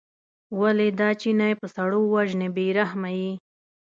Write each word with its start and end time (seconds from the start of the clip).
ولې 0.59 0.87
دا 0.99 1.09
چینی 1.21 1.53
په 1.61 1.67
سړو 1.75 1.99
وژنې 2.13 2.47
بې 2.55 2.65
رحمه 2.79 3.11
یې. 3.19 3.31